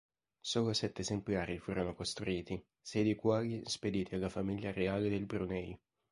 [0.41, 5.79] Solo sette esemplari furono costruiti, sei dei quali spediti alla Famiglia Reale del Brunei.